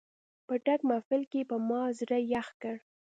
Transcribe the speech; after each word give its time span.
په 0.47 0.53
ډک 0.65 0.81
محفل 0.89 1.21
کې 1.31 1.37
یې 1.41 1.49
په 1.49 1.57
ما 1.67 1.81
زړه 1.99 2.17
یخ 2.33 2.47
کړ. 2.61 2.75